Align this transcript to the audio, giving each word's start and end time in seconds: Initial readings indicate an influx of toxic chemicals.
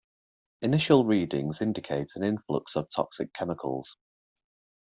Initial 0.63 1.05
readings 1.05 1.61
indicate 1.61 2.15
an 2.15 2.23
influx 2.23 2.75
of 2.75 2.89
toxic 2.89 3.31
chemicals. 3.33 3.97